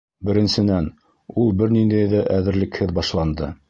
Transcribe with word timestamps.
Беренсенән, 0.29 0.87
ул 1.43 1.53
бер 1.61 1.77
ниндәй 1.79 2.25
әҙерлекһеҙ 2.41 3.01
башланды. 3.01 3.57